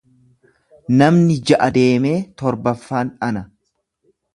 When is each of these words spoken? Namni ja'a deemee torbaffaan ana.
Namni 1.01 1.37
ja'a 1.51 1.69
deemee 1.77 2.17
torbaffaan 2.43 3.17
ana. 3.33 3.49